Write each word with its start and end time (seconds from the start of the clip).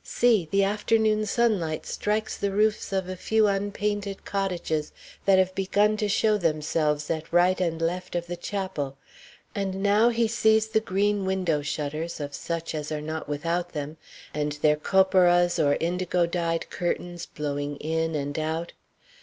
See! 0.03 0.47
the 0.49 0.63
afternoon 0.63 1.27
sunlight 1.27 1.85
strikes 1.85 2.35
the 2.35 2.49
roofs 2.51 2.91
of 2.91 3.07
a 3.07 3.15
few 3.15 3.45
unpainted 3.47 4.25
cottages 4.25 4.91
that 5.25 5.37
have 5.37 5.53
begun 5.53 5.95
to 5.97 6.09
show 6.09 6.37
themselves 6.39 7.11
at 7.11 7.31
right 7.31 7.61
and 7.61 7.79
left 7.79 8.15
of 8.15 8.25
the 8.25 8.35
chapel. 8.35 8.97
And 9.53 9.83
now 9.83 10.09
he 10.09 10.27
sees 10.27 10.69
the 10.69 10.79
green 10.79 11.23
window 11.23 11.61
shutters 11.61 12.19
of 12.19 12.33
such 12.33 12.73
as 12.73 12.91
are 12.91 12.99
not 12.99 13.29
without 13.29 13.73
them, 13.73 13.97
and 14.33 14.53
their 14.53 14.75
copperas 14.75 15.59
or 15.59 15.77
indigo 15.79 16.25
dyed 16.25 16.71
curtains 16.71 17.27
blowing 17.27 17.75
in 17.75 18.15
and 18.15 18.39
out. 18.39 18.73